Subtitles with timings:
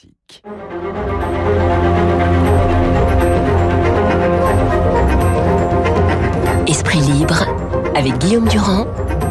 [0.00, 0.42] Classique.
[6.66, 7.44] Esprit libre
[7.94, 8.86] avec Guillaume Durand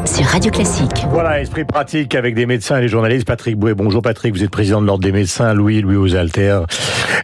[0.05, 1.05] sur Radio Classique.
[1.09, 3.25] Voilà, esprit pratique avec des médecins et des journalistes.
[3.25, 6.61] Patrick Bouet, bonjour Patrick, vous êtes président de l'Ordre des médecins, Louis, Louis aux Alter,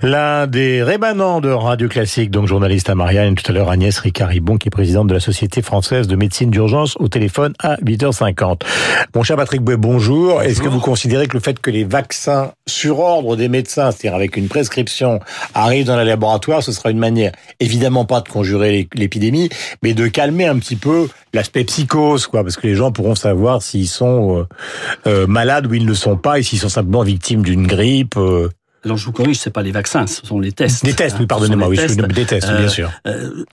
[0.02, 4.58] l'un des rémanents de Radio Classique, donc journaliste à Marianne, tout à l'heure Agnès Ricard-Ribon,
[4.58, 8.62] qui est présidente de la Société française de médecine d'urgence au téléphone à 8h50.
[9.16, 10.42] Mon cher Patrick Bouet, bonjour.
[10.42, 14.16] Est-ce que vous considérez que le fait que les vaccins sur ordre des médecins, c'est-à-dire
[14.16, 15.20] avec une prescription,
[15.54, 19.50] arrivent dans les laboratoires, ce sera une manière, évidemment pas de conjurer l'épidémie,
[19.84, 23.62] mais de calmer un petit peu l'aspect psychose, quoi, parce que les gens pourront savoir
[23.62, 24.48] s'ils sont euh,
[25.08, 28.18] euh, malades ou ils ne le sont pas, et s'ils sont simplement victimes d'une grippe.
[28.18, 28.50] Euh.
[28.86, 30.86] Alors je vous corrige, c'est pas les vaccins, ce sont les tests.
[30.86, 32.00] Des tests, oui, pardonnez-moi, oui, tests.
[32.00, 32.92] des tests, bien sûr.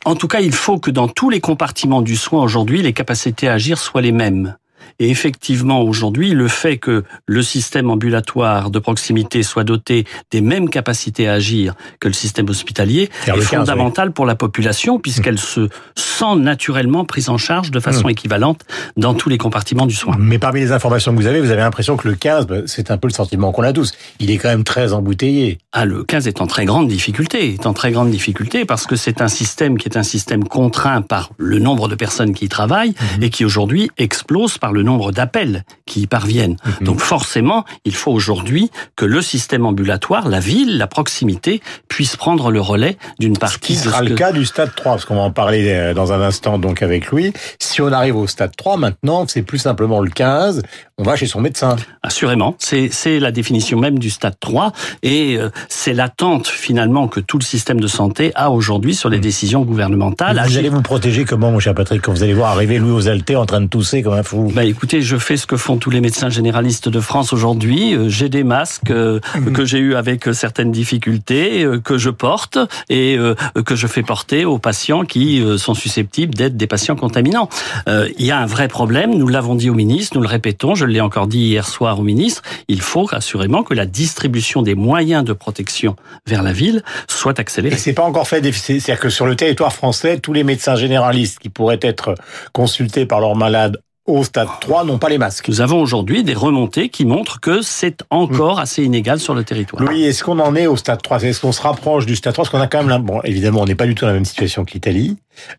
[0.05, 3.49] en tout cas, il faut que dans tous les compartiments du soin aujourd'hui, les capacités
[3.49, 4.57] à agir soient les mêmes.
[4.99, 10.69] Et effectivement, aujourd'hui, le fait que le système ambulatoire de proximité soit doté des mêmes
[10.69, 16.37] capacités à agir que le système hospitalier est fondamental pour la population puisqu'elle se sent
[16.37, 18.11] naturellement prise en charge de façon mmh.
[18.11, 18.61] équivalente
[18.97, 20.15] dans tous les compartiments du soin.
[20.19, 22.91] Mais parmi les informations que vous avez, vous avez l'impression que le 15, bah, c'est
[22.91, 23.93] un peu le sentiment qu'on a tous.
[24.21, 25.59] Il est quand même très embouteillé.
[25.73, 28.97] Ah, le 15 est en très grande difficulté, est en très grande difficulté parce que
[28.97, 32.49] c'est un système qui est un système contraint par le nombre de personnes qui y
[32.49, 33.23] travaillent mmh.
[33.23, 36.57] et qui aujourd'hui explose par le nombre d'appels qui y parviennent.
[36.65, 36.87] Mhm.
[36.87, 42.51] Donc forcément, il faut aujourd'hui que le système ambulatoire, la ville, la proximité, puisse prendre
[42.51, 43.75] le relais d'une partie.
[43.75, 46.13] Ce qui sera le cas du stade 3, parce qu'on va en parler euh, dans
[46.13, 47.33] un instant donc avec lui.
[47.59, 50.63] Si on arrive au stade 3 maintenant, c'est plus simplement le 15,
[50.99, 51.77] on va chez son médecin.
[52.03, 57.39] Assurément, c'est la définition même du stade 3 et euh, c'est l'attente finalement que tout
[57.39, 59.23] le système de santé a aujourd'hui sur les mhm.
[59.23, 60.43] décisions gouvernementales.
[60.47, 63.09] Vous allez vous protéger comment, mon cher Patrick, quand vous allez voir arriver Louis aux
[63.09, 64.51] Altés en train de tousser comme un fou?
[64.63, 67.97] Bah, écoutez, je fais ce que font tous les médecins généralistes de France aujourd'hui.
[67.97, 69.53] Euh, j'ai des masques euh, mhm.
[69.53, 73.19] que j'ai eu avec euh, certaines difficultés, que je porte et
[73.65, 77.49] que je fais porter aux patients qui sont susceptibles d'être des patients contaminants.
[77.87, 80.85] Il y a un vrai problème, nous l'avons dit au ministre, nous le répétons, je
[80.85, 85.25] l'ai encore dit hier soir au ministre, il faut assurément que la distribution des moyens
[85.25, 85.97] de protection
[86.27, 87.75] vers la ville soit accélérée.
[87.75, 91.39] Et c'est pas encore fait, c'est-à-dire que sur le territoire français, tous les médecins généralistes
[91.39, 92.15] qui pourraient être
[92.53, 95.49] consultés par leurs malades au stade 3 n'ont pas les masques.
[95.49, 98.63] Nous avons aujourd'hui des remontées qui montrent que c'est encore hmm.
[98.63, 99.83] assez inégal sur le territoire.
[99.89, 102.45] Oui, est-ce qu'on en est au stade 3 Est-ce qu'on se rapproche du stade 3
[102.45, 104.25] Parce qu'on a quand même, bon, évidemment, on n'est pas du tout dans la même
[104.25, 105.17] situation que l'Italie.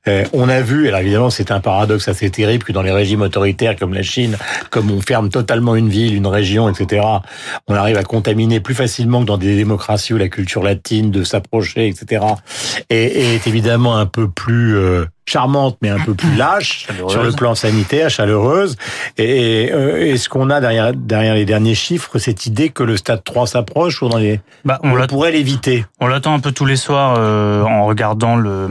[0.07, 3.21] Euh, on a vu, alors évidemment c'est un paradoxe assez terrible que dans les régimes
[3.21, 4.37] autoritaires comme la Chine,
[4.69, 7.05] comme on ferme totalement une ville, une région, etc.,
[7.67, 11.23] on arrive à contaminer plus facilement que dans des démocraties où la culture latine de
[11.23, 12.23] s'approcher, etc.,
[12.91, 17.31] et est évidemment un peu plus euh, charmante mais un peu plus lâche sur le
[17.31, 18.75] plan sanitaire, chaleureuse.
[19.17, 23.23] Et euh, est-ce qu'on a derrière, derrière les derniers chiffres cette idée que le stade
[23.23, 25.85] 3 s'approche ou dans les, bah, on, pourrait l'éviter?
[25.99, 28.67] On l'attend un peu tous les soirs euh, en regardant le,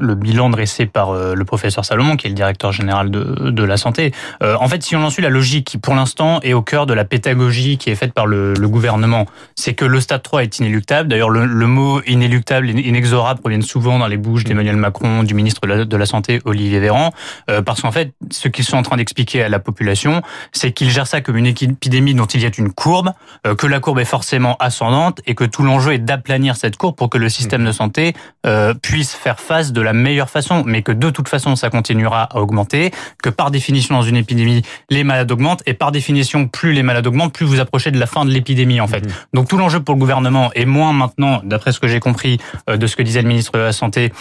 [0.00, 3.62] le, bilan dressé par euh, le professeur Salomon, qui est le directeur général de, de
[3.64, 4.12] la santé.
[4.40, 6.94] en fait, si on en suit la logique qui, pour l'instant, est au cœur de
[6.94, 10.58] la pédagogie qui est faite par le, le gouvernement, c'est que le stade 3 est
[10.58, 11.08] inéluctable.
[11.08, 15.34] D'ailleurs, le, le, mot inéluctable et inexorable proviennent souvent dans les bouches d'Emmanuel Macron, du
[15.34, 17.12] ministre de la, de la Santé, Olivier Véran,
[17.50, 20.90] euh, parce qu'en fait, ce qu'ils sont en train d'expliquer à la population, c'est qu'ils
[20.90, 23.12] gèrent ça comme une épidémie dont il y a une courbe,
[23.46, 26.96] euh, que la courbe est forcément ascendante et que tout l'enjeu est d'aplanir cette courbe
[26.96, 28.14] pour que le système de santé
[28.46, 32.24] euh, puisse faire face de la meilleure façon, mais que de toute façon, ça continuera
[32.24, 32.90] à augmenter,
[33.22, 37.06] que par définition, dans une épidémie, les malades augmentent, et par définition, plus les malades
[37.06, 39.04] augmentent, plus vous approchez de la fin de l'épidémie, en fait.
[39.04, 39.12] Mhm.
[39.34, 42.86] Donc tout l'enjeu pour le gouvernement est moins maintenant, d'après ce que j'ai compris de
[42.86, 44.12] ce que disait le ministre de la Santé,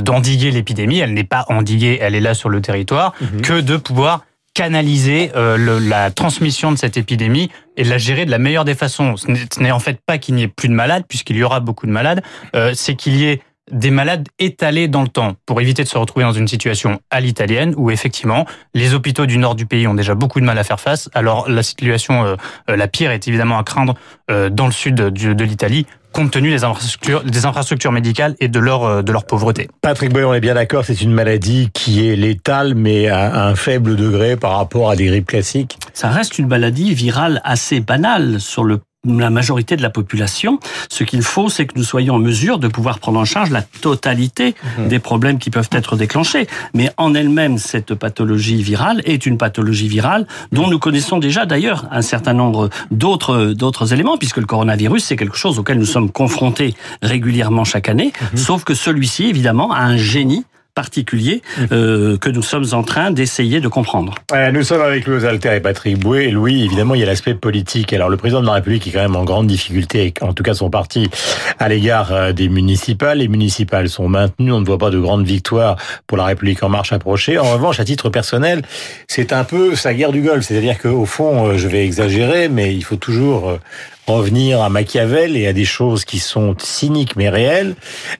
[0.00, 0.98] d'endiguer l'épidémie.
[0.98, 3.42] Elle n'est pas endiguée, elle est là sur le territoire, mhm.
[3.42, 4.24] que de pouvoir
[4.54, 9.16] canaliser euh, la transmission de cette épidémie et la gérer de la meilleure des façons.
[9.16, 11.86] Ce n'est en fait pas qu'il n'y ait plus de malades, puisqu'il y aura beaucoup
[11.86, 12.22] de malades,
[12.54, 13.40] euh, c'est qu'il y ait
[13.70, 17.20] des malades étalés dans le temps pour éviter de se retrouver dans une situation à
[17.20, 18.44] l'italienne où effectivement
[18.74, 21.08] les hôpitaux du nord du pays ont déjà beaucoup de mal à faire face.
[21.14, 22.36] Alors la situation euh,
[22.68, 23.94] la pire est évidemment à craindre
[24.28, 28.84] dans le sud de l'Italie compte tenu des infrastructures, des infrastructures médicales et de leur,
[28.84, 29.68] euh, de leur pauvreté.
[29.80, 33.54] Patrick Boy, on est bien d'accord, c'est une maladie qui est létale, mais à un
[33.54, 35.78] faible degré par rapport à des grippes classiques.
[35.94, 40.60] Ça reste une maladie virale assez banale sur le la majorité de la population.
[40.88, 43.62] Ce qu'il faut, c'est que nous soyons en mesure de pouvoir prendre en charge la
[43.62, 44.88] totalité mhm.
[44.88, 46.46] des problèmes qui peuvent être déclenchés.
[46.72, 51.88] Mais en elle-même, cette pathologie virale est une pathologie virale dont nous connaissons déjà d'ailleurs
[51.90, 56.10] un certain nombre d'autres d'autres éléments, puisque le coronavirus, c'est quelque chose auquel nous sommes
[56.10, 58.38] confrontés régulièrement chaque année, mhm.
[58.38, 63.60] sauf que celui-ci, évidemment, a un génie particulier euh, que nous sommes en train d'essayer
[63.60, 64.14] de comprendre.
[64.52, 66.26] nous sommes avec Louis Alter et Patrick Bouet.
[66.26, 67.92] Et Louis, évidemment, il y a l'aspect politique.
[67.92, 70.54] Alors, le président de la République est quand même en grande difficulté, en tout cas
[70.54, 71.10] son parti,
[71.58, 73.18] à l'égard euh, des municipales.
[73.18, 74.52] Les municipales sont maintenues.
[74.52, 75.76] On ne voit pas de grande victoire
[76.06, 77.38] pour la République en marche approchée.
[77.38, 78.62] En revanche, à titre personnel,
[79.08, 80.46] c'est un peu sa guerre du Golfe.
[80.46, 83.58] C'est-à-dire qu'au fond, euh, je vais exagérer, mais il faut toujours euh,
[84.06, 87.74] revenir à Machiavel et à des choses qui sont cyniques mais réelles.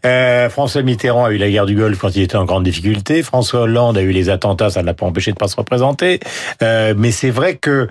[0.06, 3.22] Euh, François Mitterrand a eu la guerre du Golfe quand il était en grande difficulté.
[3.22, 6.20] François Hollande a eu les attentats, ça ne l'a pas empêché de pas se représenter.
[6.62, 7.88] Euh, mais c'est vrai que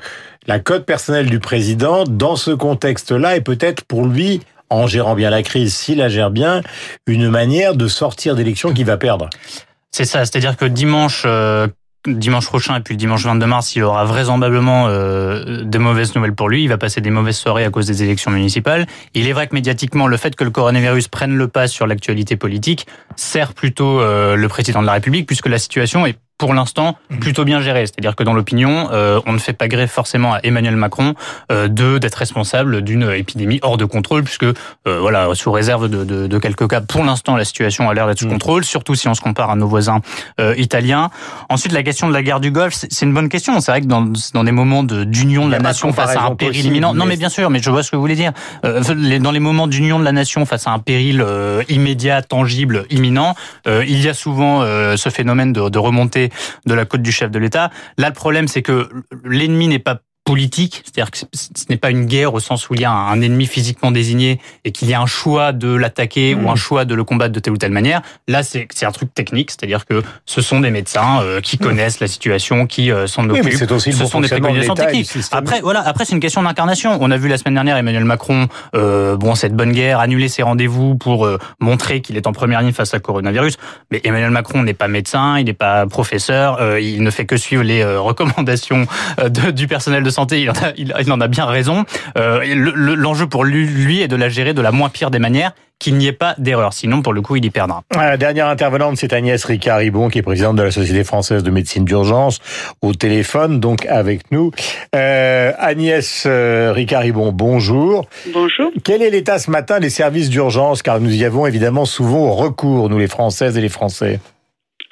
[0.47, 5.29] la cote personnelle du président, dans ce contexte-là, est peut-être pour lui en gérant bien
[5.29, 6.61] la crise, s'il la gère bien,
[7.05, 9.29] une manière de sortir d'élections qu'il va perdre.
[9.91, 11.67] C'est ça, c'est-à-dire que dimanche euh,
[12.07, 16.33] dimanche prochain et puis le dimanche 22 mars, il aura vraisemblablement euh, de mauvaises nouvelles
[16.33, 16.63] pour lui.
[16.63, 18.87] Il va passer des mauvaises soirées à cause des élections municipales.
[19.13, 22.35] Il est vrai que médiatiquement, le fait que le coronavirus prenne le pas sur l'actualité
[22.35, 26.97] politique sert plutôt euh, le président de la République puisque la situation est pour l'instant
[27.11, 27.19] mhm.
[27.19, 27.85] plutôt bien géré.
[27.85, 31.13] C'est-à-dire que dans l'opinion, euh, on ne fait pas gré forcément à Emmanuel Macron
[31.51, 34.55] euh, de d'être responsable d'une épidémie hors de contrôle, puisque euh,
[34.99, 38.17] voilà, sous réserve de, de, de, quelques cas, pour l'instant la situation a l'air d'être
[38.17, 38.31] sous mhm.
[38.31, 39.99] contrôle, surtout si on se compare à nos voisins
[40.39, 41.11] euh, italiens.
[41.49, 43.59] Ensuite, la question de la guerre du Golfe, c'est une bonne question.
[43.59, 46.65] C'est vrai que dans, dans des moments d'union de, la nation face à un péril
[46.65, 48.31] imminent, non mais bien sûr, mais je vois ce que vous voulez dire.
[48.65, 48.81] Euh,
[49.19, 51.23] dans les moments d'union de la nation face à un péril
[51.69, 53.35] immédiat, tangible, imminent,
[53.67, 54.65] il y a souvent
[54.97, 56.30] ce phénomène de, de remontée
[56.65, 57.71] de la côte du chef de l'État.
[57.97, 58.89] Là, le problème, c'est que
[59.23, 62.81] l'ennemi n'est pas politique, c'est-à-dire que ce n'est pas une guerre au sens où il
[62.81, 66.49] y a un ennemi physiquement désigné et qu'il y a un choix de l'attaquer ou
[66.49, 66.57] un mmh.
[66.57, 68.01] choix de le combattre de telle ou telle manière.
[68.27, 71.59] Là, c'est un truc technique, c'est-à-dire que ce sont des médecins euh, qui mmh.
[71.59, 73.51] connaissent la situation, qui euh, s'en occupent.
[73.57, 75.09] c'est aussi ce sont des préconisations techniques.
[75.31, 76.97] Après, voilà, après c'est une question d'incarnation.
[77.01, 80.43] On a vu la semaine dernière Emmanuel Macron, euh, bon, cette bonne guerre, annuler ses
[80.43, 83.57] rendez-vous pour euh, montrer qu'il est en première ligne face à coronavirus.
[83.89, 87.63] Mais Emmanuel Macron n'est pas médecin, il n'est pas professeur, il ne fait que suivre
[87.63, 88.85] les recommandations
[89.17, 91.85] de, du personnel de santé, il en a, bien raison.
[92.17, 95.53] Euh, l'enjeu pour lui, lui est de la gérer de la moins pire des manières
[95.81, 96.73] qu'il n'y ait pas d'erreur.
[96.73, 97.81] Sinon, pour le coup, il y perdra.
[97.95, 101.85] La dernière intervenante, c'est Agnès Ricard-Ribon, qui est présidente de la Société française de médecine
[101.85, 102.39] d'urgence,
[102.83, 104.51] au téléphone, donc avec nous.
[104.95, 108.07] Euh, Agnès euh, Ricard-Ribon, bonjour.
[108.31, 108.71] Bonjour.
[108.83, 110.83] Quel est l'état ce matin des services d'urgence?
[110.83, 114.19] Car nous y avons évidemment souvent recours, nous les Françaises et les Français.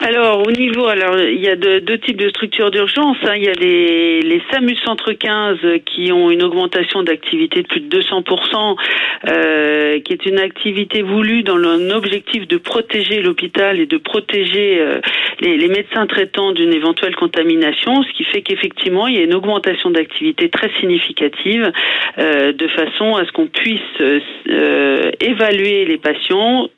[0.01, 3.17] Alors au niveau, alors il y a deux types de structures d'urgence.
[3.23, 3.35] Hein.
[3.35, 7.81] Il y a les, les SAMU Centre 15 qui ont une augmentation d'activité de plus
[7.81, 8.77] de 200%
[9.27, 15.01] euh, qui est une activité voulue dans l'objectif de protéger l'hôpital et de protéger euh,
[15.41, 19.33] les, les, médecins traitants d'une éventuelle contamination, ce qui fait qu'effectivement il y a une
[19.33, 21.71] augmentation d'activité très significative
[22.17, 26.69] euh, de façon à ce qu'on puisse euh, évaluer les patients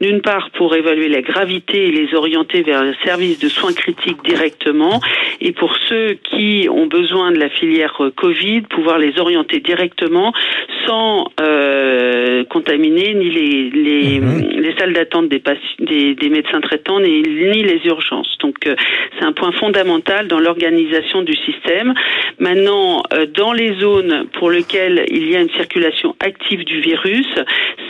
[0.00, 4.22] d'une part pour évaluer la gravité et les orienter vers le service de soins critiques
[4.24, 5.00] directement,
[5.40, 10.32] et pour ceux qui ont besoin de la filière euh, Covid, pouvoir les orienter directement
[10.86, 14.60] sans euh, contaminer ni les, les, mhm.
[14.60, 15.42] les salles d'attente des,
[15.78, 18.36] des, des, médecins traitants ni, ni les urgences.
[18.40, 18.74] Donc euh,
[19.18, 21.94] c'est un point fondamental dans l'organisation du système.
[22.38, 27.28] Maintenant, euh, dans les zones pour lesquelles il y a une circulation active du virus,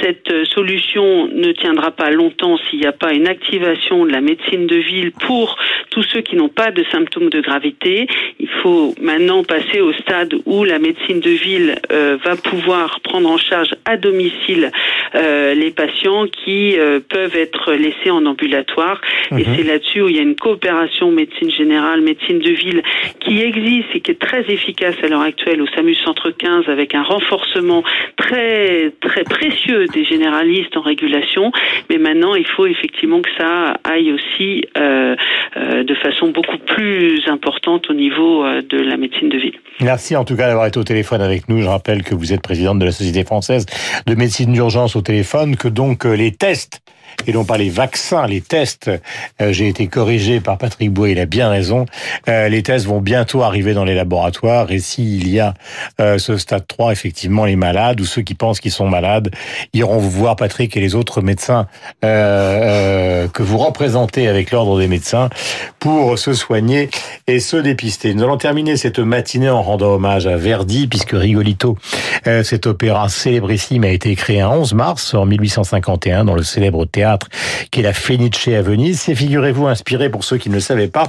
[0.03, 4.67] cette solution ne tiendra pas longtemps s'il n'y a pas une activation de la médecine
[4.67, 5.57] de ville pour
[5.91, 8.07] tous ceux qui n'ont pas de symptômes de gravité.
[8.39, 13.29] Il faut maintenant passer au stade où la médecine de ville euh, va pouvoir prendre
[13.31, 14.71] en charge à domicile
[15.15, 19.01] euh, les patients qui euh, peuvent être laissés en ambulatoire.
[19.33, 19.45] Et mhm.
[19.57, 22.83] c'est là-dessus où il y a une coopération médecine générale, médecine de ville
[23.21, 26.95] qui existe et qui est très efficace à l'heure actuelle au SAMU Centre 15 avec
[26.95, 27.83] un renforcement
[28.17, 31.48] très très précieux des généralistes en régulation
[31.91, 35.17] mais maintenant, il faut effectivement que ça aille aussi euh,
[35.57, 39.59] euh, de façon beaucoup plus importante au niveau euh, de la médecine de ville.
[39.81, 41.61] Merci en tout cas d'avoir été au téléphone avec nous.
[41.61, 43.67] Je rappelle que vous êtes présidente de la Société française
[44.07, 46.81] de médecine d'urgence au téléphone, que donc les tests
[47.27, 48.91] et non pas les vaccins, les tests.
[49.41, 51.87] Euh, j'ai été corrigé par Patrick Bouet, il a bien raison.
[52.29, 55.55] Euh, les tests vont bientôt arriver dans les laboratoires et s'il y a
[56.01, 59.31] euh, ce stade 3, effectivement, les malades ou ceux qui pensent qu'ils sont malades
[59.73, 61.67] iront vous voir, Patrick, et les autres médecins
[62.03, 65.29] que vous représentez avec l'ordre des médecins
[65.79, 66.91] pour se soigner
[67.27, 68.15] et se dépister.
[68.15, 71.77] Nous allons terminer cette matinée en rendant hommage à Verdi, puisque Rigolito,
[72.25, 77.08] cet opéra célébrissime, a été créé un 11 mars en 1851 dans le célèbre théâtre
[77.71, 79.01] qui est la Fenice à Venise.
[79.01, 81.09] C'est, figurez-vous, inspiré, pour ceux qui ne le savaient pas,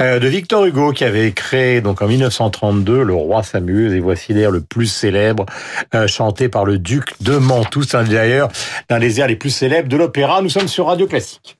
[0.00, 4.32] euh, de Victor Hugo qui avait créé donc en 1932 Le Roi s'amuse et voici
[4.32, 5.46] l'air le plus célèbre
[5.94, 7.82] euh, chanté par le duc de Mantoue.
[7.82, 8.48] C'est d'ailleurs
[8.90, 10.42] l'un des airs les plus célèbres de l'opéra.
[10.42, 11.56] Nous sommes sur Radio Classique.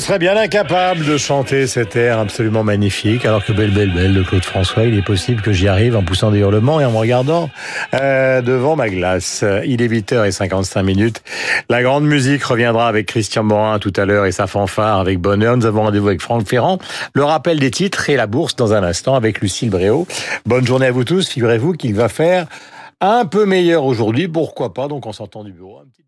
[0.00, 4.22] Serais bien incapable de chanter cet air absolument magnifique, alors que Belle Belle Belle de
[4.22, 6.96] Claude François, il est possible que j'y arrive en poussant des hurlements et en me
[6.96, 7.50] regardant
[7.94, 9.44] euh, devant ma glace.
[9.66, 11.22] Il est 8h55 minutes.
[11.68, 15.56] La grande musique reviendra avec Christian Morin tout à l'heure et sa fanfare avec Bonheur.
[15.56, 16.78] Nous avons rendez-vous avec Franck Ferrand.
[17.12, 20.06] Le rappel des titres et la bourse dans un instant avec Lucille Bréau.
[20.46, 21.28] Bonne journée à vous tous.
[21.28, 22.46] Figurez-vous qu'il va faire
[23.00, 24.28] un peu meilleur aujourd'hui.
[24.28, 24.88] Pourquoi pas?
[24.88, 25.78] Donc en sortant du bureau.
[25.78, 26.02] Un petit...